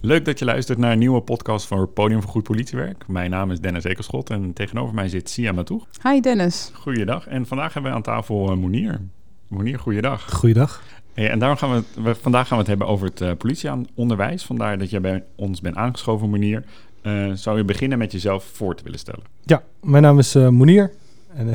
[0.00, 3.08] Leuk dat je luistert naar een nieuwe podcast van Podium voor Goed Politiewerk.
[3.08, 5.86] Mijn naam is Dennis Ekelschot en tegenover mij zit Sia Matoeg.
[6.02, 6.70] Hi Dennis.
[6.74, 7.26] Goeiedag.
[7.26, 9.00] En vandaag hebben we aan tafel uh, Monier.
[9.48, 10.32] Monier, goeiedag.
[10.32, 10.82] Goeiedag.
[11.14, 14.44] Hey, en daarom gaan we, we, vandaag gaan we het hebben over het uh, politieonderwijs.
[14.44, 16.64] Vandaar dat jij bij ons bent aangeschoven, Monier.
[17.02, 19.22] Uh, zou je beginnen met jezelf voor te willen stellen?
[19.44, 20.90] Ja, mijn naam is uh, Monier.
[21.36, 21.54] En,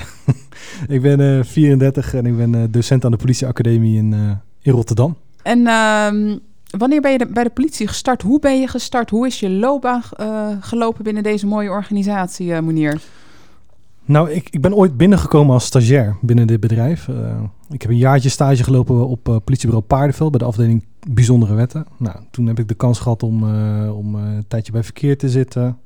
[0.87, 5.15] ik ben 34 en ik ben docent aan de politieacademie in, in Rotterdam.
[5.43, 6.35] En uh,
[6.77, 8.21] wanneer ben je bij de politie gestart?
[8.21, 9.09] Hoe ben je gestart?
[9.09, 12.91] Hoe is je loopbaan uh, gelopen binnen deze mooie organisatie, uh?
[14.05, 17.07] Nou, ik, ik ben ooit binnengekomen als stagiair binnen dit bedrijf.
[17.07, 21.85] Uh, ik heb een jaartje stage gelopen op politiebureau Paardenveld bij de afdeling Bijzondere Wetten.
[21.97, 23.43] Nou, toen heb ik de kans gehad om,
[23.89, 25.77] om een tijdje bij verkeer te zitten.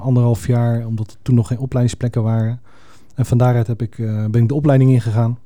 [0.00, 2.60] anderhalf jaar, omdat er toen nog geen opleidingsplekken waren.
[3.14, 3.96] En van daaruit heb ik,
[4.30, 5.38] ben ik de opleiding ingegaan.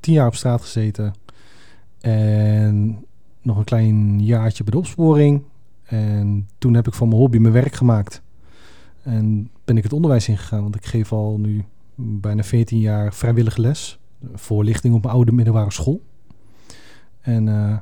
[0.00, 1.14] tien jaar op straat gezeten.
[2.00, 3.04] En
[3.42, 5.42] nog een klein jaartje bij de opsporing.
[5.82, 8.22] En toen heb ik van mijn hobby mijn werk gemaakt.
[9.02, 13.60] En ben ik het onderwijs ingegaan, want ik geef al nu bijna 14 jaar vrijwillige
[13.60, 13.98] les.
[14.34, 16.02] Voorlichting op mijn oude middelbare school.
[17.20, 17.76] En uh,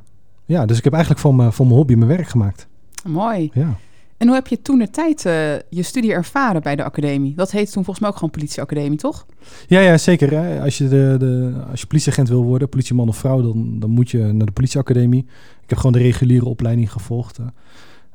[0.45, 2.69] ja, dus ik heb eigenlijk van mijn, van mijn hobby mijn werk gemaakt.
[3.09, 3.51] Mooi.
[3.53, 3.77] Ja.
[4.21, 5.33] En hoe heb je toen de tijd uh,
[5.71, 7.35] je studie ervaren bij de academie?
[7.35, 9.27] Dat heet toen volgens mij ook gewoon politieacademie, toch?
[9.67, 10.31] Ja, ja zeker.
[10.31, 10.61] Hè?
[10.63, 14.11] Als, je de, de, als je politieagent wil worden, politieman of vrouw, dan, dan moet
[14.11, 15.27] je naar de politieacademie.
[15.63, 17.39] Ik heb gewoon de reguliere opleiding gevolgd.
[17.39, 17.47] Uh.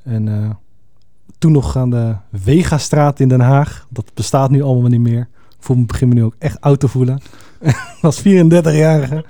[0.03, 0.49] En uh,
[1.37, 3.87] toen nog aan de Wegastraat in Den Haag.
[3.89, 5.27] Dat bestaat nu allemaal niet meer.
[5.59, 7.21] Voor me begin me nu ook echt oud te voelen.
[8.01, 9.25] als 34-jarige.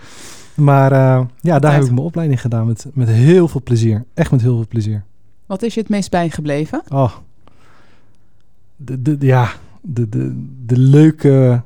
[0.55, 0.91] Maar
[1.39, 4.05] ja, daar heb ik mijn opleiding gedaan met, met heel veel plezier.
[4.13, 5.03] Echt met heel veel plezier.
[5.45, 6.83] Wat is je het meest bijgebleven?
[6.89, 7.11] Oh,
[8.75, 9.51] de, de, ja,
[9.81, 11.61] de, de, de leuke...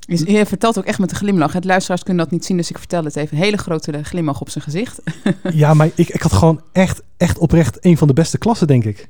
[0.00, 1.52] Je, vertelt ook echt met een glimlach.
[1.52, 3.36] Het luisteraars kunnen dat niet zien, dus ik vertel het even.
[3.36, 5.02] Een hele grote glimlach op zijn gezicht.
[5.52, 8.84] ja, maar ik, ik had gewoon echt, echt oprecht een van de beste klassen, denk
[8.84, 9.08] ik.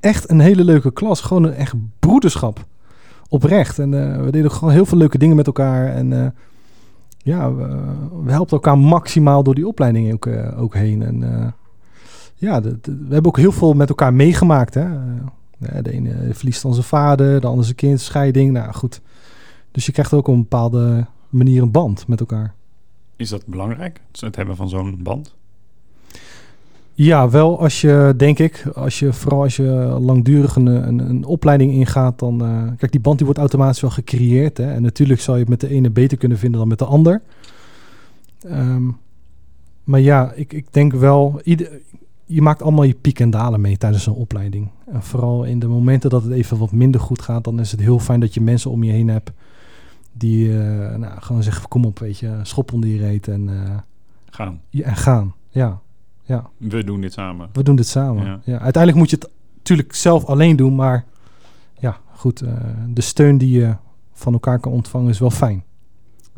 [0.00, 1.20] Echt een hele leuke klas.
[1.20, 2.64] Gewoon een echt broederschap.
[3.28, 3.78] Oprecht.
[3.78, 5.94] En uh, we deden gewoon heel veel leuke dingen met elkaar.
[5.94, 6.26] En uh,
[7.18, 7.66] ja, we,
[8.24, 11.02] we helpten elkaar maximaal door die opleiding ook, uh, ook heen.
[11.02, 11.54] En
[12.40, 14.74] ja, we hebben ook heel veel met elkaar meegemaakt.
[14.74, 14.88] Hè?
[15.82, 18.52] De ene verliest dan zijn vader, de andere zijn kind, scheiding.
[18.52, 19.00] Nou goed.
[19.70, 22.54] Dus je krijgt ook op een bepaalde manier een band met elkaar.
[23.16, 25.34] Is dat belangrijk, het hebben van zo'n band?
[26.92, 31.24] Ja, wel als je, denk ik, als je, vooral als je langdurig een, een, een
[31.24, 32.42] opleiding ingaat, dan...
[32.44, 34.56] Uh, kijk, die band die wordt automatisch wel gecreëerd.
[34.56, 34.72] Hè?
[34.72, 37.22] En natuurlijk zal je het met de ene beter kunnen vinden dan met de ander.
[38.46, 38.98] Um,
[39.84, 41.40] maar ja, ik, ik denk wel...
[41.44, 41.80] Ieder,
[42.30, 44.68] je maakt allemaal je piek en dalen mee tijdens een opleiding.
[44.86, 47.80] En vooral in de momenten dat het even wat minder goed gaat, dan is het
[47.80, 49.32] heel fijn dat je mensen om je heen hebt
[50.12, 53.76] die uh, nou, gewoon zeggen: kom op, weet je, schop onder je reet en uh,
[54.30, 54.60] gaan.
[54.68, 55.34] Ja, en gaan.
[55.48, 55.80] Ja,
[56.22, 56.50] ja.
[56.56, 57.48] We doen dit samen.
[57.52, 58.24] We doen dit samen.
[58.24, 58.40] Ja.
[58.44, 58.58] ja.
[58.58, 61.04] Uiteindelijk moet je het natuurlijk zelf alleen doen, maar
[61.78, 62.42] ja, goed.
[62.42, 62.52] Uh,
[62.88, 63.74] de steun die je
[64.12, 65.64] van elkaar kan ontvangen is wel fijn.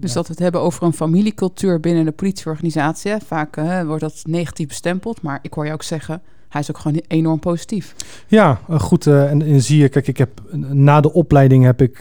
[0.02, 0.16] Dus ja.
[0.16, 3.14] dat we het hebben over een familiecultuur binnen de politieorganisatie.
[3.26, 6.78] Vaak uh, wordt dat negatief bestempeld, maar ik hoor je ook zeggen, hij is ook
[6.78, 7.94] gewoon enorm positief.
[8.26, 9.06] Ja, uh, goed.
[9.06, 10.42] Uh, en, en, zie je, kijk, ik heb
[10.72, 12.00] na de opleiding heb ik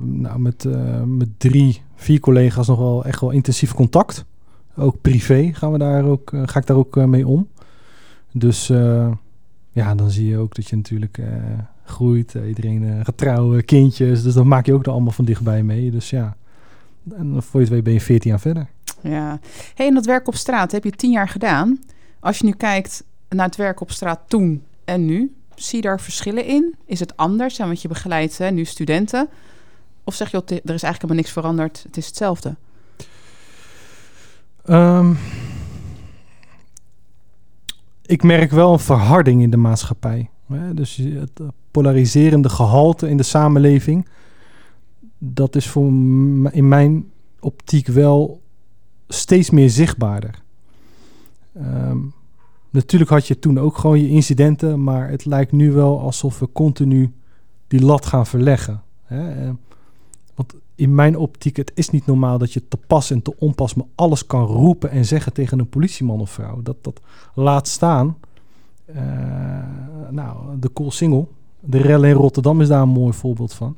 [0.00, 0.66] nou, met,
[1.06, 4.24] met drie, vier collega's nog wel echt wel intensief contact.
[4.76, 7.48] Ook privé gaan we daar ook, ga ik daar ook mee om.
[8.32, 8.66] Dus
[9.72, 11.20] ja, dan zie je ook dat je natuurlijk
[11.84, 12.34] groeit.
[12.48, 14.22] iedereen gaat trouwen, kindjes.
[14.22, 15.90] Dus dat maak je ook er allemaal van dichtbij mee.
[15.90, 16.36] Dus ja.
[17.08, 18.68] En voor je het weet ben je 14 jaar verder.
[19.02, 19.38] Ja.
[19.74, 21.80] Hey, en dat werk op straat heb je tien jaar gedaan.
[22.20, 26.00] Als je nu kijkt naar het werk op straat toen en nu, zie je daar
[26.00, 26.74] verschillen in?
[26.86, 27.58] Is het anders?
[27.58, 29.28] En want je begeleidt hè, nu studenten.
[30.04, 32.56] Of zeg je, er is eigenlijk helemaal niks veranderd, het is hetzelfde?
[34.66, 35.18] Um,
[38.06, 40.30] ik merk wel een verharding in de maatschappij.
[40.46, 40.74] Hè?
[40.74, 41.40] Dus het
[41.70, 44.08] polariserende gehalte in de samenleving
[45.22, 45.86] dat is voor
[46.50, 47.10] in mijn
[47.40, 48.40] optiek wel
[49.08, 50.42] steeds meer zichtbaarder.
[51.56, 52.12] Um,
[52.70, 56.48] natuurlijk had je toen ook gewoon je incidenten, maar het lijkt nu wel alsof we
[56.52, 57.12] continu
[57.66, 58.82] die lat gaan verleggen.
[59.04, 59.50] Hè?
[60.34, 63.74] Want in mijn optiek, het is niet normaal dat je te pas en te onpas
[63.74, 66.62] maar alles kan roepen en zeggen tegen een politieman of vrouw.
[66.62, 67.00] Dat, dat
[67.34, 68.16] laat staan.
[68.94, 69.02] Uh,
[70.10, 71.26] nou, de Cool Single.
[71.60, 73.76] De rellen in Rotterdam is daar een mooi voorbeeld van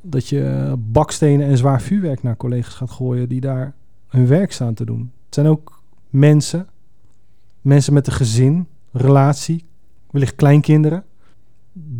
[0.00, 3.74] dat je bakstenen en zwaar vuurwerk naar collega's gaat gooien die daar
[4.08, 5.12] hun werk staan te doen.
[5.24, 6.66] Het zijn ook mensen,
[7.60, 9.64] mensen met een gezin, relatie,
[10.10, 11.04] wellicht kleinkinderen.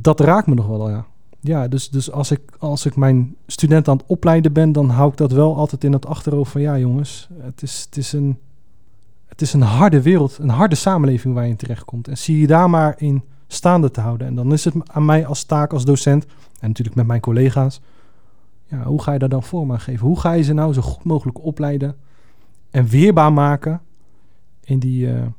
[0.01, 1.07] Dat raakt me nog wel, ja.
[1.41, 5.11] Ja, dus, dus als, ik, als ik mijn student aan het opleiden ben, dan hou
[5.11, 8.39] ik dat wel altijd in het achterhoofd van ja, jongens, het is, het is een.
[9.27, 12.09] het is een harde wereld, een harde samenleving waar je in terechtkomt.
[12.09, 14.27] En zie je daar maar in staande te houden.
[14.27, 16.27] En dan is het aan mij als taak, als docent,
[16.61, 17.81] en natuurlijk met mijn collega's,
[18.65, 20.07] ja, hoe ga je daar dan vorm aan geven?
[20.07, 21.97] Hoe ga je ze nou zo goed mogelijk opleiden
[22.71, 23.81] en weerbaar maken
[24.65, 25.33] in die, uh, in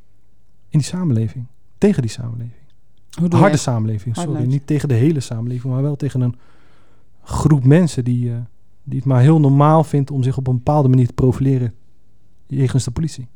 [0.70, 1.46] die samenleving,
[1.78, 2.54] tegen die samenleving?
[3.20, 3.62] Hoe doe Harde je?
[3.62, 4.46] samenleving, sorry.
[4.46, 6.36] Niet tegen de hele samenleving, maar wel tegen een
[7.24, 8.38] groep mensen die, uh,
[8.84, 11.74] die het maar heel normaal vindt om zich op een bepaalde manier te profileren
[12.48, 13.28] jegens de politie.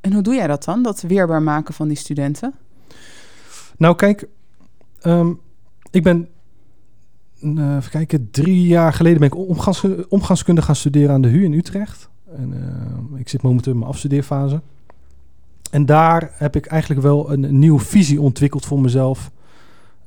[0.00, 2.54] En hoe doe jij dat dan, dat weerbaar maken van die studenten?
[3.76, 4.28] Nou, kijk,
[5.02, 5.40] um,
[5.90, 6.28] ik ben,
[7.40, 11.44] uh, even kijken, drie jaar geleden ben ik omgaans, omgangskunde gaan studeren aan de HU
[11.44, 12.08] in Utrecht.
[12.36, 12.52] En
[13.12, 14.62] uh, ik zit momenteel in mijn afstudeerfase.
[15.70, 19.30] En daar heb ik eigenlijk wel een, nieuwe visie ontwikkeld voor mezelf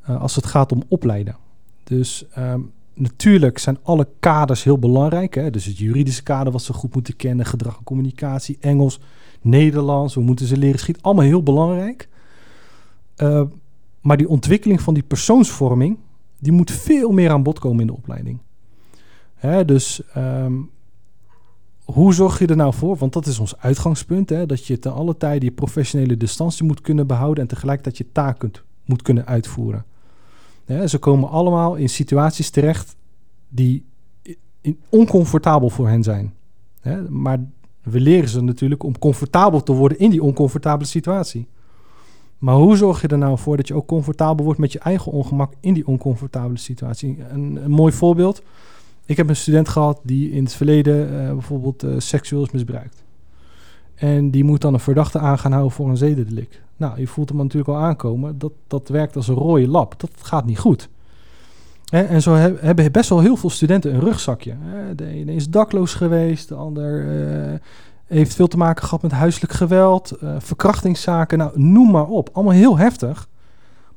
[0.09, 1.35] uh, als het gaat om opleiden.
[1.83, 5.35] Dus um, natuurlijk zijn alle kaders heel belangrijk.
[5.35, 5.49] Hè?
[5.49, 8.99] Dus het juridische kader wat ze goed moeten kennen, gedrag en communicatie, Engels,
[9.41, 12.09] Nederlands, hoe moeten ze leren schieten, allemaal heel belangrijk.
[13.17, 13.41] Uh,
[14.01, 15.97] maar die ontwikkeling van die persoonsvorming,
[16.39, 18.39] die moet veel meer aan bod komen in de opleiding.
[19.35, 20.69] Hè, dus um,
[21.83, 22.95] hoe zorg je er nou voor?
[22.95, 26.81] Want dat is ons uitgangspunt, hè, dat je ten alle tijde je professionele distantie moet
[26.81, 29.85] kunnen behouden en tegelijkertijd je taak kunt, moet kunnen uitvoeren.
[30.85, 32.95] Ze komen allemaal in situaties terecht
[33.49, 33.85] die
[34.89, 36.33] oncomfortabel voor hen zijn.
[37.09, 37.39] Maar
[37.83, 41.47] we leren ze natuurlijk om comfortabel te worden in die oncomfortabele situatie.
[42.37, 45.11] Maar hoe zorg je er nou voor dat je ook comfortabel wordt met je eigen
[45.11, 47.17] ongemak in die oncomfortabele situatie?
[47.29, 48.41] Een, een mooi voorbeeld.
[49.05, 53.03] Ik heb een student gehad die in het verleden uh, bijvoorbeeld uh, seksueel is misbruikt.
[53.95, 56.61] En die moet dan een verdachte aan gaan houden voor een zedendelict.
[56.77, 58.37] Nou, je voelt hem natuurlijk al aankomen.
[58.37, 59.99] Dat, dat werkt als een rode lap.
[59.99, 60.89] Dat gaat niet goed.
[61.89, 64.55] En, en zo he, hebben best wel heel veel studenten een rugzakje.
[64.95, 67.53] De ene is dakloos geweest, de ander uh,
[68.07, 72.29] heeft veel te maken gehad met huiselijk geweld, uh, verkrachtingszaken, nou, noem maar op.
[72.33, 73.27] Allemaal heel heftig.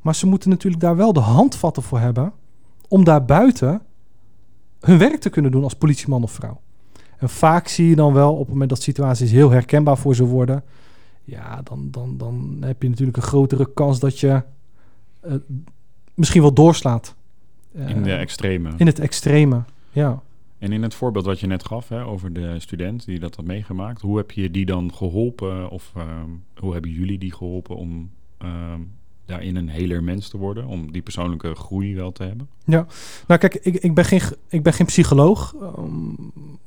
[0.01, 2.33] Maar ze moeten natuurlijk daar wel de handvatten voor hebben
[2.89, 3.83] om daar buiten
[4.81, 6.61] hun werk te kunnen doen als politieman of vrouw.
[7.19, 10.25] En vaak zie je dan wel op het moment dat situaties heel herkenbaar voor ze
[10.25, 10.65] worden,
[11.25, 14.43] ja, dan, dan, dan heb je natuurlijk een grotere kans dat je
[15.27, 15.35] uh,
[16.15, 17.15] misschien wel doorslaat.
[17.73, 18.71] Uh, in de extreme.
[18.77, 20.23] In het extreme, ja.
[20.61, 23.45] En in het voorbeeld wat je net gaf hè, over de student die dat had
[23.45, 26.05] meegemaakt, hoe heb je die dan geholpen of uh,
[26.57, 28.11] hoe hebben jullie die geholpen om
[28.43, 28.75] uh,
[29.25, 32.49] daarin een heler mens te worden, om die persoonlijke groei wel te hebben?
[32.65, 32.87] Ja,
[33.27, 36.17] nou kijk, ik, ik, ben, geen, ik ben geen psycholoog, um,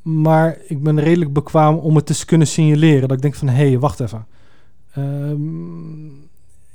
[0.01, 3.07] maar ik ben redelijk bekwaam om het te kunnen signaleren.
[3.07, 4.25] Dat ik denk van, hé, hey, wacht even.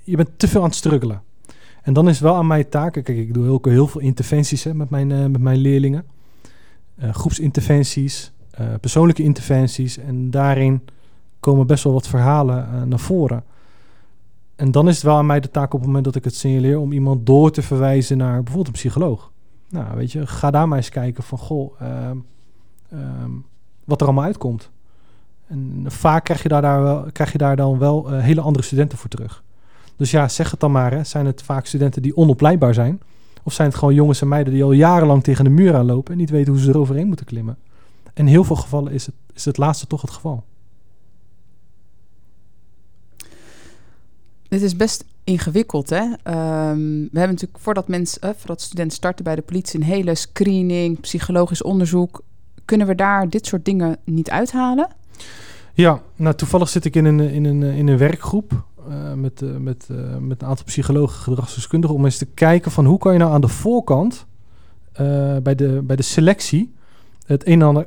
[0.04, 1.22] Je bent te veel aan het struggelen.
[1.82, 4.74] En dan is wel aan mijn taak, kijk, ik doe heel, heel veel interventies hè,
[4.74, 6.04] met, mijn, uh, met mijn leerlingen.
[7.02, 9.98] Uh, groepsinterventies, uh, persoonlijke interventies.
[9.98, 10.82] En daarin
[11.40, 13.44] komen best wel wat verhalen uh, naar voren.
[14.56, 16.34] En dan is het wel aan mij de taak op het moment dat ik het
[16.34, 19.30] signaleer om iemand door te verwijzen naar bijvoorbeeld een psycholoog.
[19.68, 23.44] Nou, weet je, ga daar maar eens kijken van goh, um,
[23.84, 24.70] wat er allemaal uitkomt.
[25.46, 28.98] En vaak krijg je daar, daar, wel, krijg je daar dan wel hele andere studenten
[28.98, 29.42] voor terug.
[29.96, 30.92] Dus ja, zeg het dan maar.
[30.92, 31.04] Hè.
[31.04, 33.00] Zijn het vaak studenten die onopleidbaar zijn?
[33.48, 36.18] Of zijn het gewoon jongens en meiden die al jarenlang tegen de muur aanlopen en
[36.18, 37.56] niet weten hoe ze er overheen moeten klimmen?
[38.04, 40.44] En in heel veel gevallen is het, is het laatste toch het geval.
[44.48, 46.02] Dit is best ingewikkeld, hè?
[46.02, 50.14] Um, we hebben natuurlijk voordat mensen, uh, voordat studenten starten bij de politie, een hele
[50.14, 52.22] screening, psychologisch onderzoek.
[52.64, 54.88] Kunnen we daar dit soort dingen niet uithalen?
[55.74, 59.56] Ja, nou toevallig zit ik in een, in een, in een werkgroep uh, met, uh,
[59.56, 63.18] met, uh, met een aantal psychologen, gedragsdeskundigen, om eens te kijken van hoe kan je
[63.18, 64.26] nou aan de voorkant
[65.42, 66.72] bij, de, bij de selectie
[67.26, 67.86] het een en ander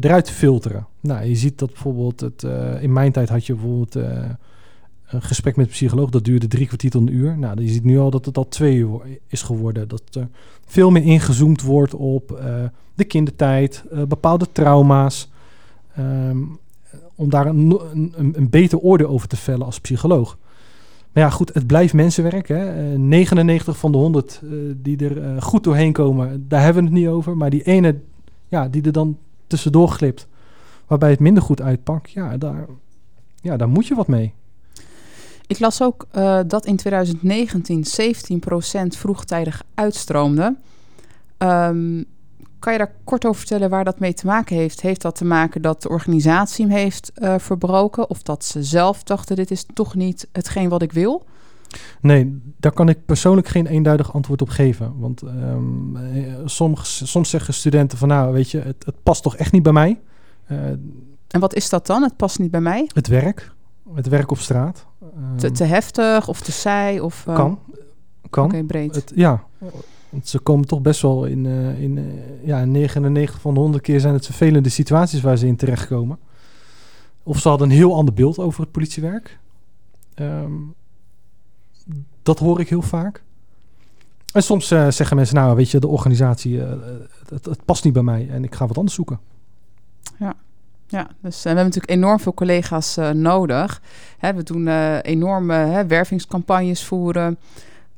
[0.00, 0.86] eruit filteren.
[1.00, 2.46] Nou, je ziet dat bijvoorbeeld, het,
[2.80, 6.90] in mijn tijd had je bijvoorbeeld een gesprek met een psycholoog, dat duurde drie kwartier
[6.90, 7.38] tot een uur.
[7.38, 9.88] Nou, je ziet nu al dat het al twee uur is geworden.
[9.88, 10.28] Dat er
[10.66, 12.40] veel meer ingezoomd wordt op
[12.94, 15.30] de kindertijd, bepaalde trauma's.
[15.98, 16.58] Um,
[17.14, 20.38] om daar een, een, een, beter oordeel over te vellen als psycholoog.
[21.12, 22.48] Maar ja, goed, het blijft mensenwerk.
[22.48, 22.92] Hè.
[22.92, 26.88] Uh, 99 van de 100 uh, die er uh, goed doorheen komen, daar hebben we
[26.88, 27.36] het niet over.
[27.36, 27.98] Maar die ene,
[28.48, 30.28] ja, die er dan tussendoor glipt,
[30.86, 32.66] waarbij het minder goed uitpakt, ja, daar,
[33.40, 34.32] ja, daar moet je wat mee.
[35.46, 36.06] Ik las ook
[36.46, 40.56] dat in 2019 17% vroegtijdig uitstroomde.
[41.38, 42.04] Um,
[42.62, 44.80] kan je daar kort over vertellen waar dat mee te maken heeft?
[44.80, 48.10] Heeft dat te maken dat de organisatie hem heeft uh, verbroken?
[48.10, 51.24] Of dat ze zelf dachten, dit is toch niet hetgeen wat ik wil?
[52.00, 54.98] Nee, daar kan ik persoonlijk geen eenduidig antwoord op geven.
[54.98, 55.98] Want um,
[56.44, 59.72] soms, soms zeggen studenten van, nou weet je, het, het past toch echt niet bij
[59.72, 60.00] mij.
[60.48, 60.58] Uh,
[61.28, 62.02] En wat is dat dan?
[62.02, 62.90] Het past niet bij mij.
[62.94, 63.52] Het werk,
[63.94, 64.86] het werk op straat.
[65.36, 67.00] Te, Ehm, te heftig of te saai?
[67.00, 67.58] Of, eh, kan,
[68.30, 68.44] kan.
[68.44, 68.94] Oké, breed.
[68.94, 69.44] Het, ja,
[70.12, 73.82] want ze komen toch best wel in, eh, in eh, ja, 99 van de 100
[73.82, 76.18] keer zijn het vervelende situaties waar ze in terechtkomen.
[77.22, 79.38] Of ze hadden een heel ander beeld over het politiewerk.
[80.14, 80.52] Ehm,
[82.22, 83.22] dat hoor ik heel vaak.
[84.32, 86.58] En soms eh, zeggen mensen, nou weet je, de organisatie,
[87.28, 89.20] het, het past niet bij mij en ik ga wat anders zoeken.
[90.86, 93.82] Ja, dus eh, we hebben natuurlijk enorm veel collega's nodig.
[94.18, 94.68] Hè, we doen
[95.00, 97.38] enorme hè, wervingscampagnes voeren.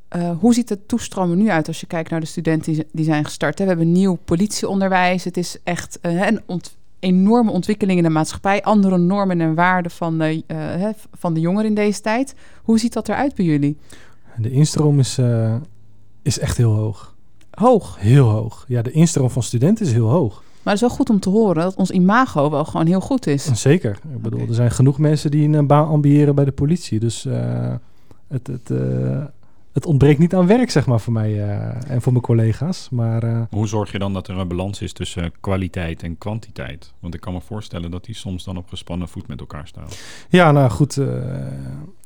[0.07, 3.05] Eh, hoe ziet het toestromen nu uit als je kijkt naar de studenten die, die
[3.05, 3.57] zijn gestart?
[3.57, 3.63] Hè?
[3.63, 5.23] We hebben nieuw politieonderwijs.
[5.23, 8.63] Het is echt eh, een ont- enorme ontwikkeling in de maatschappij.
[8.63, 12.35] Andere normen en waarden van, de, eh, van de jongeren in deze tijd.
[12.63, 13.77] Hoe ziet dat eruit bij jullie?
[14.37, 15.19] De instroom is,
[16.21, 17.15] is echt heel hoog.
[17.51, 17.97] Hoog.
[17.99, 18.65] Heel hoog.
[18.67, 20.33] Ja, de instroom van studenten is heel hoog.
[20.63, 23.27] Maar het is wel goed om te horen dat ons imago wel gewoon heel goed
[23.27, 23.45] is.
[23.53, 23.99] Zeker.
[24.13, 26.99] Ik bedoel, er zijn genoeg mensen die een baan ambiëren bij de politie.
[26.99, 27.23] Dus
[28.27, 28.69] het, het,
[29.75, 32.89] het ontbreekt niet aan werk, zeg maar, voor mij eh, en voor mijn collega's.
[32.91, 36.93] Maar eh, Hoe zorg je dan dat er een balans is tussen kwaliteit en kwantiteit?
[36.99, 39.87] Want ik kan me voorstellen dat die soms dan op gespannen voet met elkaar staan.
[40.29, 40.97] ja, nou goed.
[40.97, 41.07] eh,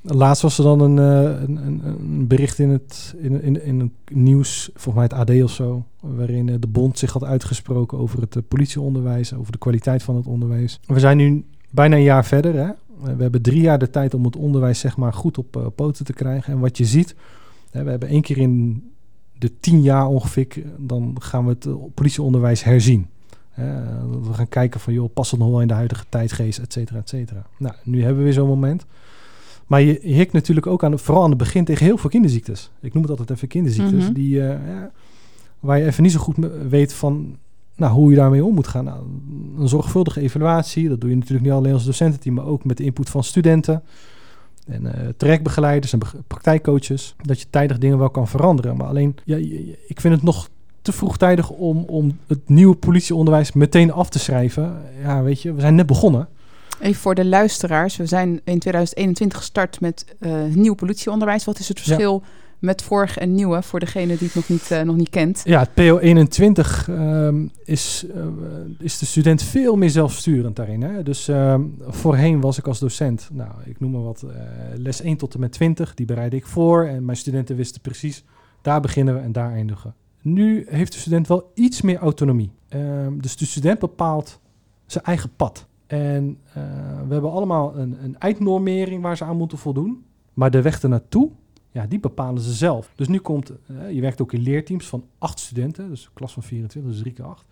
[0.02, 4.70] laatst was er dan een, een, een, bericht in het, in, in, in het nieuws,
[4.74, 9.34] volgens mij het AD of zo, waarin de bond zich had uitgesproken over het politieonderwijs,
[9.34, 10.80] over de kwaliteit van het onderwijs.
[10.86, 12.56] We zijn nu bijna een jaar verder.
[12.56, 12.70] Hè?
[13.16, 16.14] We hebben drie jaar de tijd om het onderwijs zeg maar, goed op poten te
[16.14, 16.54] krijgen.
[16.54, 17.16] En wat je ziet,
[17.72, 18.84] we hebben één keer in
[19.38, 20.48] de tien jaar ongeveer,
[20.78, 23.08] dan gaan we het eh, politieonderwijs herzien.
[24.24, 27.00] We gaan kijken van, joh, past het nog wel in de huidige tijdgeest, et cetera,
[27.00, 27.46] et cetera.
[27.58, 28.86] Nou, nu hebben we weer zo'n moment.
[29.68, 32.72] Maar je hikt natuurlijk ook aan, vooral aan het begin tegen heel veel kinderziektes.
[32.82, 34.04] Ik noem het altijd even kinderziektes.
[34.04, 34.14] Mhm.
[34.14, 34.92] die, eh, ja,
[35.60, 36.36] waar je even niet zo goed
[36.70, 37.38] weet van
[37.76, 38.84] nou, hoe je daarmee om moet gaan.
[38.84, 39.04] Nou,
[39.58, 42.84] een zorgvuldige evaluatie, dat doe je natuurlijk niet alleen als docententeam, maar ook met de
[42.84, 43.84] input van studenten
[44.70, 47.16] en eh trajectbegeleiders en praktijkcoaches.
[47.22, 48.78] Dat je tijdig dingen wel kan veranderen.
[48.78, 49.38] Maar alleen, ja,
[49.88, 50.50] ik vind het nog
[50.82, 54.78] te vroegtijdig om, om het nieuwe politieonderwijs meteen af te schrijven.
[55.02, 56.28] Ja, weet je, we zijn net begonnen.
[56.80, 57.98] Even voor de luisteraars.
[57.98, 61.46] We zijn in 2021 gestart met eh, nieuw politieonderwijs.
[61.46, 62.24] Wat is het verschil
[62.60, 65.42] met vorig en nieuwe voor degene die het nog niet, eh, nog niet kent?
[65.44, 68.24] Ja, het PO21 ehm, is, eh,
[68.80, 70.82] is de student veel meer zelfsturend daarin.
[70.82, 71.04] Hè?
[71.04, 74.26] Dus ehm, voorheen was ik als docent, nou, ik noem maar wat,
[74.76, 76.86] les 1 tot en met 20, die bereidde ik voor.
[76.86, 78.24] En mijn studenten wisten precies,
[78.62, 79.94] daar beginnen we en daar eindigen.
[80.22, 82.52] Nu heeft de student wel iets meer autonomie.
[82.70, 84.40] Ehm, dus de student bepaalt
[84.86, 85.68] zijn eigen pad.
[85.90, 86.64] En eh,
[87.08, 90.04] we hebben allemaal een, een eindnormering waar ze aan moeten voldoen.
[90.34, 91.30] Maar de weg ernaartoe,
[91.72, 92.92] ja, die bepalen ze zelf.
[92.96, 96.34] Dus nu komt, eh, je werkt ook in leerteams van acht studenten, dus een klas
[96.34, 97.46] van 24, dus drie keer acht.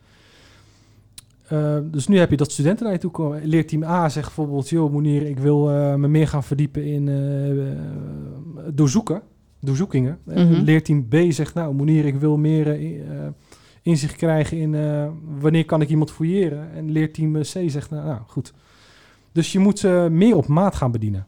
[1.48, 3.46] Eh, dus nu heb je dat studenten naar je toe komen.
[3.46, 5.66] Leerteam A zegt bijvoorbeeld, joh Monier, ik wil
[5.98, 7.06] me meer gaan verdiepen in
[8.74, 9.22] doorzoeken,
[9.60, 10.20] doorzoekingen.
[10.24, 10.54] Mhm.
[10.54, 12.80] Leerteam B zegt, nou Monier, ik wil meer
[13.88, 15.08] inzicht krijgen in eh,
[15.40, 16.72] wanneer kan ik iemand fouilleren.
[16.74, 18.54] En leerteam C zegt, nou, nou goed.
[19.32, 21.26] Dus je moet ze meer op maat gaan bedienen.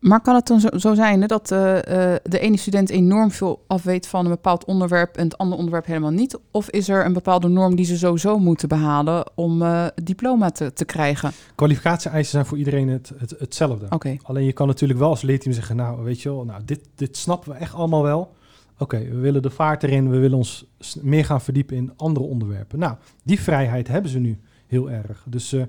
[0.00, 3.30] Maar kan het dan zo, zo zijn hè, dat eh, eh, de ene student enorm
[3.30, 6.38] veel afweet van een bepaald onderwerp en het andere onderwerp helemaal niet?
[6.50, 10.50] Of is er een bepaalde norm die ze sowieso moeten behalen om eh, het diploma
[10.50, 11.32] te, te krijgen?
[11.54, 13.86] Kwalificatie-eisen zijn voor iedereen het, het, hetzelfde.
[13.90, 16.80] Oké, Alleen je kan natuurlijk wel als leerteam zeggen, nou weet je wel, nou, dit,
[16.94, 18.34] dit snappen we echt allemaal wel.
[18.80, 20.66] Oké, we willen de vaart erin, we willen ons
[21.02, 22.78] meer gaan verdiepen in andere onderwerpen.
[22.78, 25.24] Nou, die vrijheid hebben ze nu heel erg.
[25.28, 25.62] Dus eh,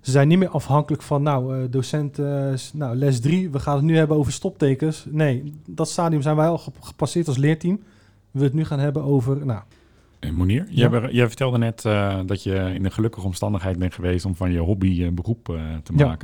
[0.00, 3.76] ze zijn niet meer afhankelijk van, nou, eh, docent, eh, nou, les 3, we gaan
[3.76, 5.06] het nu hebben over stoptekens.
[5.10, 7.80] Nee, dat stadium zijn wij al ge- gepasseerd als leerteam.
[8.30, 9.60] We het nu gaan hebben over, nou,
[10.32, 11.08] Monier, Ja.
[11.10, 11.82] jij, vertelde net
[12.26, 15.44] dat je in een gelukkige omstandigheid bent geweest om van je hobby een beroep
[15.82, 16.16] te Ja.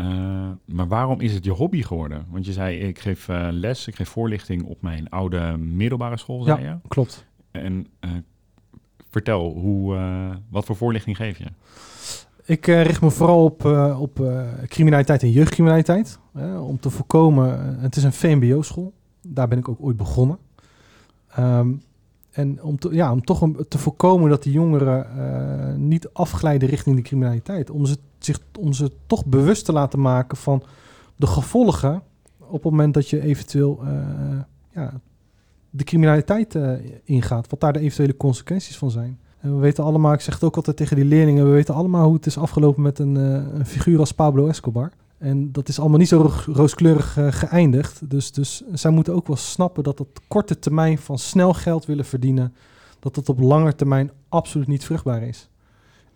[0.00, 2.26] Eh, maar waarom is het je hobby geworden?
[2.30, 6.42] Want je zei, ik geef eh, les, ik geef voorlichting op mijn oude middelbare school,
[6.42, 6.76] zei je.
[6.88, 7.26] klopt.
[7.50, 8.10] En eh,
[9.10, 9.98] vertel, hoe,
[10.50, 11.46] wat voor voorlichting geef je?
[12.44, 13.64] Ik richt me vooral op,
[13.98, 14.22] op
[14.66, 16.18] criminaliteit en jeugdcriminaliteit.
[16.60, 18.92] om te voorkomen, het is een VMBO-school.
[19.22, 20.38] Daar ben ik ook ooit begonnen.
[21.28, 21.72] Ehm,
[22.30, 27.02] en om, te, ja, om toch te voorkomen dat die jongeren niet afglijden richting de
[27.02, 27.70] criminaliteit.
[27.70, 30.62] Om ze, zich, om ze toch bewust te laten maken van
[31.16, 32.02] de gevolgen
[32.38, 33.92] op het moment dat je eventueel eh,
[34.74, 35.00] ja,
[35.70, 36.72] de criminaliteit eh,
[37.04, 37.50] ingaat.
[37.50, 39.18] Wat daar de eventuele consequenties van zijn.
[39.40, 42.04] En we weten allemaal, ik zeg het ook altijd tegen die leerlingen, we weten allemaal
[42.04, 44.92] hoe het is afgelopen met een, eh, een figuur als Pablo Escobar.
[45.18, 48.10] En dat is allemaal niet zo ro- rooskleurig geëindigd.
[48.10, 52.04] Dus, dus zij moeten ook wel snappen dat op korte termijn van snel geld willen
[52.04, 52.54] verdienen,
[52.98, 55.49] dat dat op lange termijn absoluut niet vruchtbaar is.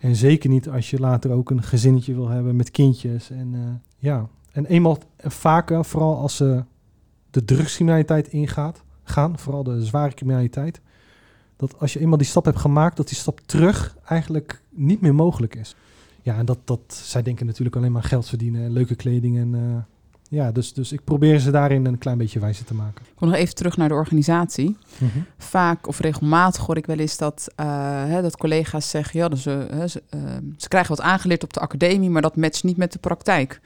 [0.04, 3.30] En zeker niet als je later ook een gezinnetje wil hebben met kindjes.
[3.30, 3.60] En eh,
[3.98, 6.64] ja, en eenmaal en vaker, vooral als ze
[7.30, 10.80] de drugscriminaliteit ingaat, gaan, vooral de zware criminaliteit,
[11.56, 15.14] dat als je eenmaal die stap hebt gemaakt, dat die stap terug eigenlijk niet meer
[15.14, 15.76] mogelijk is.
[16.22, 19.93] Ja, en dat, dat zij denken natuurlijk alleen maar geld verdienen, leuke kleding en eh,
[20.28, 23.04] ja, dus, dus ik probeer ze daarin een klein beetje wijzer te maken.
[23.04, 24.76] Ik kom nog even terug naar de organisatie.
[25.38, 27.66] Vaak of regelmatig hoor ik wel eens dat, eh,
[28.04, 29.20] hè, dat collega's zeggen...
[29.20, 30.20] ja, dus, ze, ze, uh,
[30.56, 32.10] ze, krijgen wat aangeleerd op de academie...
[32.10, 33.60] maar dat matcht niet met de praktijk.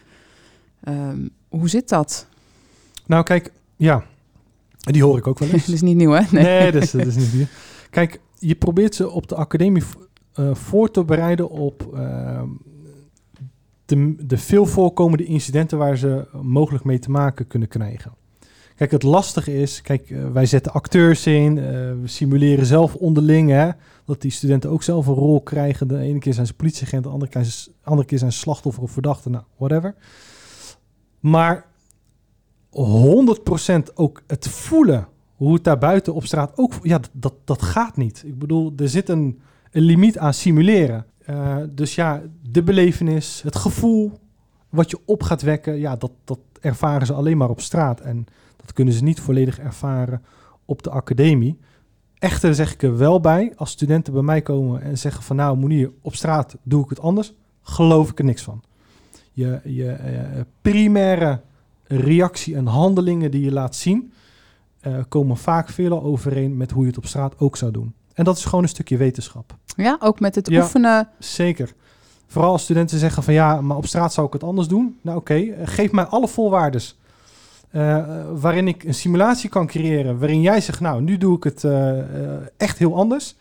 [0.89, 2.27] Um, hoe zit dat?
[3.07, 4.05] Nou, kijk, ja,
[4.79, 5.67] die hoor ik ook wel eens.
[5.67, 6.23] dat is niet nieuw, hè?
[6.31, 7.47] Nee, nee dat, is, dat is niet nieuw.
[7.91, 9.83] Kijk, je probeert ze op de academie
[10.35, 12.49] uh, voor te bereiden op ehm,
[13.89, 18.13] de, de veel voorkomende incidenten waar ze mogelijk mee te maken kunnen krijgen.
[18.75, 21.65] Kijk, het lastige is, kijk, uh, wij zetten acteurs in, uh,
[22.01, 23.71] we simuleren zelf onderling, hè,
[24.05, 25.89] dat die studenten ook zelf een rol krijgen.
[25.89, 28.83] De ene keer zijn ze politieagent, de andere keer, de andere keer zijn ze slachtoffer
[28.83, 29.95] of verdachte, nou, whatever.
[31.21, 31.67] Maar
[32.71, 37.97] 100% ook het voelen hoe het daar buiten op straat ook, ja, dat, dat gaat
[37.97, 38.23] niet.
[38.27, 39.41] Ik bedoel, er zit een,
[39.71, 41.07] een limiet aan simuleren.
[41.31, 44.13] Uh, dus ja, de belevenis, het gevoel
[44.69, 48.01] wat je op gaat wekken, ja, dat, dat ervaren ze alleen maar op straat.
[48.01, 50.23] En dat kunnen ze niet volledig ervaren
[50.65, 51.59] op de academie.
[52.19, 55.57] Echter zeg ik er wel bij, als studenten bij mij komen en zeggen van nou
[55.57, 58.63] Monier, op straat doe ik het anders, geloof ik er niks van.
[59.33, 61.41] Je, je uh, primaire
[61.85, 64.13] reactie en handelingen die je laat zien,
[64.87, 67.95] uh, komen vaak veel overeen met hoe je het op straat ook zou doen.
[68.19, 69.57] En dat is gewoon een stukje wetenschap.
[69.77, 71.09] Ja, ook met het ja, oefenen.
[71.19, 71.75] Zeker.
[72.27, 74.99] Vooral als studenten zeggen van ja, maar op straat zou ik het anders doen.
[75.03, 76.99] Nou oké, okay, geef mij alle voorwaardes.
[77.73, 80.19] Uh, waarin ik een simulatie kan creëren.
[80.19, 81.93] Waarin jij zegt, nou nu doe ik het uh,
[82.57, 83.37] echt heel anders.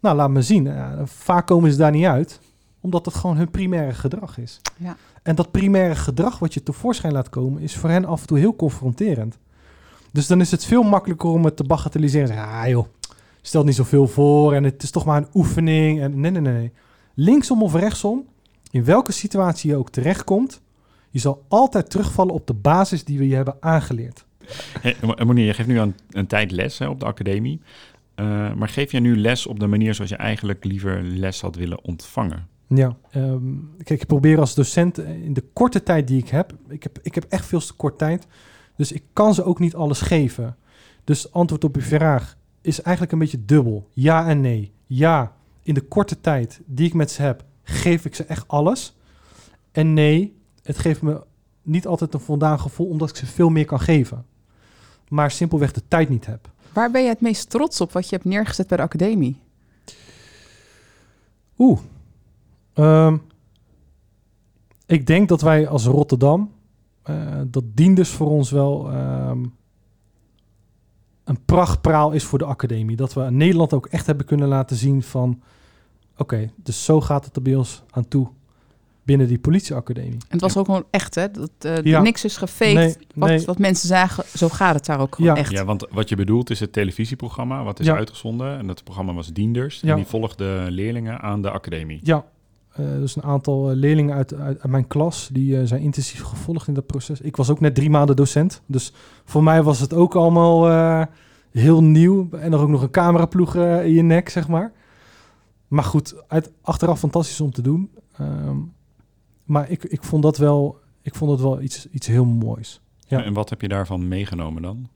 [0.00, 0.72] Nou, laat me zien.
[1.04, 2.40] vaak komen ze daar niet uit.
[2.80, 4.60] Omdat het gewoon hun primaire gedrag is.
[4.76, 4.96] Ja.
[5.22, 7.62] En dat primaire gedrag wat je tevoorschijn laat komen...
[7.62, 9.38] is voor hen af en toe heel confronterend.
[10.12, 12.26] Dus dan is het veel makkelijker om het te bagatelliseren.
[12.26, 12.86] Zeggen, ah joh,
[13.42, 16.00] stelt niet zoveel voor en het is toch maar een oefening.
[16.00, 16.72] En nee, nee, nee.
[17.14, 18.24] Linksom of rechtsom,
[18.70, 20.60] in welke situatie je ook terechtkomt,
[21.10, 24.24] je zal altijd terugvallen op de basis die we je hebben aangeleerd.
[24.80, 27.60] Hey, Monier, je geeft nu een, een tijd les hè, op de academie.
[28.16, 31.56] Uh, maar geef jij nu les op de manier zoals je eigenlijk liever les had
[31.56, 32.46] willen ontvangen?
[32.66, 36.82] Ja, um, kijk, ik probeer als docent in de korte tijd die ik heb, ik
[36.82, 38.26] heb, ik heb echt veel te kort tijd,
[38.76, 40.56] dus ik kan ze ook niet alles geven.
[41.04, 43.88] Dus antwoord op uw vraag, is eigenlijk een beetje dubbel.
[43.92, 44.72] Ja en nee.
[44.86, 48.96] Ja, in de korte tijd die ik met ze heb, geef ik ze echt alles.
[49.72, 51.24] En nee, het geeft me
[51.62, 54.26] niet altijd een voldaan gevoel omdat ik ze veel meer kan geven.
[55.08, 56.50] Maar simpelweg de tijd niet heb.
[56.72, 59.40] Waar ben je het meest trots op wat je hebt neergezet bij de academie?
[61.58, 61.78] Oeh.
[62.74, 63.22] Um,
[64.86, 66.52] ik denk dat wij als Rotterdam,
[67.10, 69.54] uh, dat dient dus voor ons wel um,
[71.24, 72.96] een prachtpraal is voor de academie.
[72.96, 75.40] Dat we in Nederland ook echt hebben kunnen laten zien van...
[76.16, 78.28] oké, dus zo gaat het er bij ons aan toe
[79.02, 80.12] binnen die politieacademie.
[80.12, 81.30] En het was ook gewoon echt, hè?
[81.30, 82.02] Dat uh, ja.
[82.02, 82.74] niks is gefaked.
[82.74, 83.44] Nee, wat, nee.
[83.44, 85.40] wat, mensen zagen, zo gaat het daar ook gewoon ja.
[85.40, 85.50] echt.
[85.50, 87.96] Ja, want wat je bedoelt is het televisieprogramma wat is ja.
[87.96, 88.58] uitgezonden.
[88.58, 89.82] En dat programma was Dienders.
[89.82, 92.00] En die volgde leerlingen aan de academie.
[92.02, 92.24] Ja,
[92.80, 96.22] uh, dus een aantal uh, leerlingen uit, uit, uit, mijn klas, die uh, zijn intensief
[96.22, 97.20] gevolgd in dat proces.
[97.20, 98.92] Ik was ook net drie maanden docent, dus
[99.24, 101.06] voor mij was het ook allemaal
[101.50, 102.28] heel nieuw.
[102.30, 104.72] En er ook nog een cameraploeg in je nek, zeg maar.
[105.68, 107.90] Maar goed, uit, achteraf fantastisch om te doen.
[108.20, 108.72] Um,
[109.44, 112.80] maar ik, ik vond dat wel, ik vond dat wel iets, iets heel moois.
[113.06, 113.24] Ja.
[113.24, 114.88] En wat heb je daarvan meegenomen dan?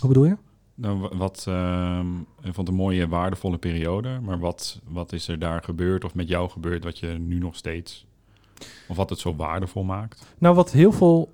[0.00, 0.36] Hoe bedoel je?
[0.82, 2.00] Nou, wat, uh,
[2.42, 4.20] ik vond een mooie, waardevolle periode.
[4.22, 7.56] Maar wat, wat is er daar gebeurd of met jou gebeurd wat je nu nog
[7.56, 8.06] steeds...
[8.88, 10.26] Of wat het zo waardevol maakt?
[10.38, 11.32] Nou, wat heel veel...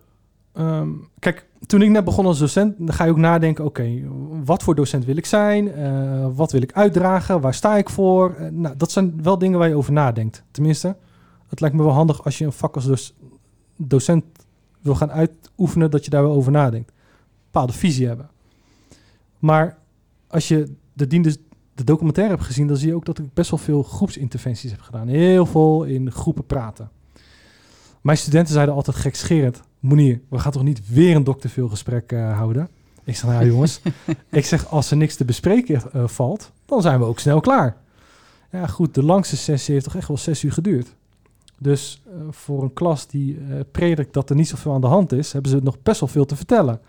[0.55, 3.65] Um, kijk, toen ik net begon als docent, dan ga je ook nadenken...
[3.65, 4.03] oké,
[4.45, 5.79] wat voor docent wil ik zijn?
[5.79, 7.41] Uh, wat wil ik uitdragen?
[7.41, 8.37] Waar sta ik voor?
[8.41, 10.43] Uh, nou, dat zijn wel dingen waar je over nadenkt.
[10.51, 10.97] Tenminste,
[11.49, 13.13] het lijkt me wel handig als je een vak als doc
[13.77, 14.25] docent
[14.81, 15.91] wil gaan uitoefenen...
[15.91, 16.91] dat je daar wel over nadenkt.
[16.91, 16.97] Een
[17.45, 18.31] bepaalde visie hebben.
[19.39, 19.79] Maar
[20.27, 21.07] als je de,
[21.75, 24.81] de documentaire hebt gezien, dan zie je ook dat ik best wel veel groepsinterventies heb
[24.81, 25.09] gedaan.
[25.09, 26.91] Heel veel in groepen praten.
[28.01, 32.13] Mijn studenten zeiden altijd gekscherend, Monier, we gaan toch niet weer een dokter veel gesprek
[32.13, 32.69] uh, houden?
[33.05, 33.81] Ik zeg, nou jongens,
[34.31, 37.77] ik zeg, als er niks te bespreken uh, valt, dan zijn we ook snel klaar.
[38.53, 40.95] Ja goed, de langste sessie heeft toch echt wel zes uur geduurd.
[41.59, 43.39] Dus uh, voor een klas die
[43.71, 46.25] predikt dat er niet zoveel aan de hand is, hebben ze nog best wel veel
[46.25, 46.81] te vertellen.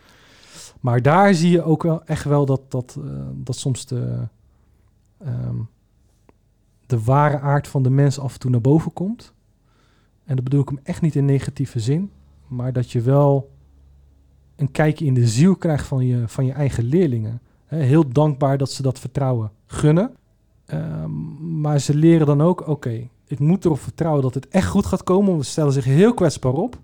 [0.80, 4.28] Maar daar zie je ook wel echt wel dat, dat, uh, dat soms de,
[5.26, 5.70] um,
[6.86, 9.34] de ware aard van de mens af en toe naar boven komt.
[10.24, 12.12] En dat bedoel ik hem echt niet in negatieve zin,
[12.48, 13.52] maar dat je wel
[14.56, 17.42] een kijkje in de ziel krijgt van je, van je eigen leerlingen.
[17.66, 20.16] Heel dankbaar dat ze dat vertrouwen gunnen.
[20.66, 21.12] Ehm,
[21.62, 25.04] maar ze leren dan ook, oké, ik moet erop vertrouwen dat het echt goed gaat
[25.04, 25.32] komen.
[25.32, 26.80] Want ze stellen zich heel kwetsbaar op.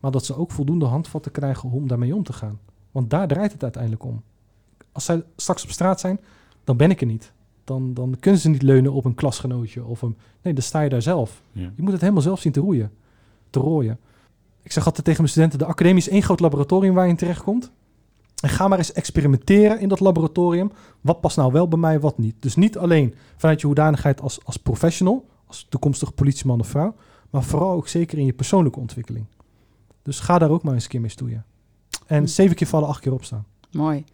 [0.00, 2.58] Maar dat ze ook voldoende handvatten krijgen om daarmee om te gaan.
[2.90, 4.22] Want daar draait het uiteindelijk om.
[4.92, 6.20] Als zij straks op straat zijn,
[6.64, 7.32] dan ben ik er niet.
[7.64, 10.16] Dan, dan kunnen ze niet leunen op een klasgenootje of een...
[10.42, 11.42] Nee, dan sta je daar zelf.
[11.52, 11.72] Ja.
[11.76, 12.90] Je moet het helemaal zelf zien te roeien.
[13.50, 13.98] Te rooien.
[14.62, 17.16] Ik zeg altijd tegen mijn studenten, de academie is één groot laboratorium waar je in
[17.16, 17.70] terechtkomt.
[18.40, 20.72] En ga maar eens experimenteren in dat laboratorium.
[21.00, 22.34] Wat past nou wel bij mij, wat niet.
[22.38, 26.94] Dus niet alleen vanuit je hoedanigheid als, als professional, als toekomstige politieman of vrouw,
[27.30, 29.26] maar vooral ook zeker in je persoonlijke ontwikkeling.
[30.02, 31.44] Dus ga daar ook maar eens een keer mee stoeien.
[32.08, 32.26] En Hm.
[32.26, 33.44] zeven keer vallen, acht keer opstaan.
[33.70, 34.04] Mooi.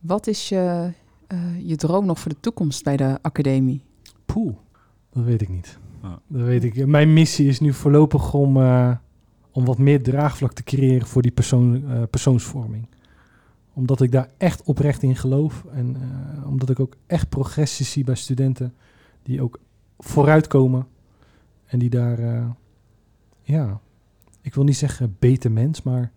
[0.00, 0.92] Wat is je,
[1.26, 3.82] eh, je droom nog voor de toekomst bij de academie?
[4.26, 4.54] Poeh,
[5.12, 5.78] dat weet ik niet.
[6.00, 6.12] Ah.
[6.26, 6.86] Dat weet ik.
[6.86, 8.90] Mijn missie is nu voorlopig om, eh,
[9.50, 12.86] om wat meer draagvlak te creëren voor die persoon, eh, persoonsvorming.
[13.72, 15.64] Omdat ik daar echt oprecht in geloof.
[15.72, 18.74] En eh, omdat ik ook echt progressie zie bij studenten
[19.22, 19.58] die ook
[19.98, 20.86] vooruitkomen.
[21.66, 22.46] En die daar, eh,
[23.42, 23.80] ja,
[24.40, 26.12] ik wil niet zeggen beter mens, maar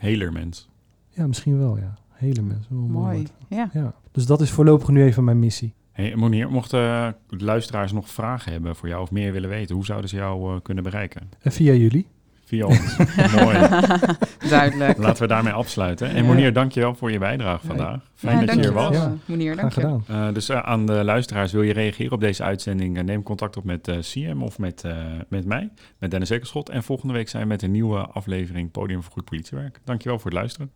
[0.00, 0.68] Heler mens.
[1.08, 1.98] ja, misschien wel, ja.
[2.08, 2.66] Hele mens.
[2.68, 3.26] wel Mooi.
[3.48, 3.70] Ja.
[3.72, 3.94] Ja.
[4.12, 5.74] Dus dat is voorlopig nu even mijn missie.
[5.92, 6.80] Hey, Monier, mochten
[7.28, 10.54] de luisteraars nog vragen hebben voor jou of meer willen weten, hoe zouden ze jou
[10.54, 11.30] eh, kunnen bereiken?
[11.40, 12.06] En via jullie.
[12.50, 12.96] Via ons.
[13.42, 13.58] Mooi.
[14.50, 14.98] Duidelijk.
[14.98, 16.08] Laten we daarmee afsluiten.
[16.10, 16.24] En.
[16.24, 17.98] Monier, dankjewel voor je bijdrage vandaag.
[18.14, 18.82] Fijn Ja, dat je hier was.
[18.82, 19.14] dankjewel, Ja.
[19.26, 20.02] eh, Meneer, Graag dank je.
[20.06, 20.28] gedaan.
[20.28, 22.96] Eh, dus eh, aan de luisteraars, wil je reageren op deze uitzending?
[22.98, 24.96] eh, neem contact op met CM of met, eh,
[25.28, 26.68] met mij, met Dennis Ekerschot.
[26.68, 29.80] En volgende week zijn we met een nieuwe aflevering Podium voor Goed Politiewerk.
[29.84, 30.70] Dankjewel voor het luisteren.